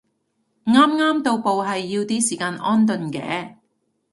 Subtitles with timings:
[0.65, 3.57] 啱啱到埗係要啲時間安頓嘅